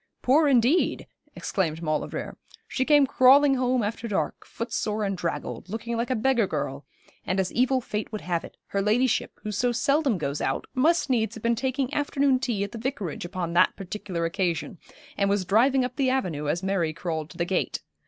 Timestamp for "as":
7.39-7.51, 16.49-16.63